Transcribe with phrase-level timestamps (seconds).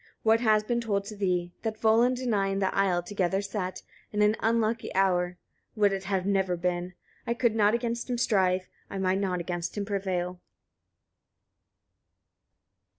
[0.23, 3.83] what has been told to thee, that Volund and I in the isle together sat,
[4.11, 5.37] in an unlucky hour:
[5.75, 6.95] would it had never been!
[7.27, 10.39] I could not against him strive, I might not against him prevail."